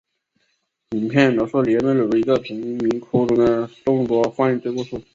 [0.95, 4.99] 影片描述里约热内卢的一个贫民窟中的众多犯罪故事。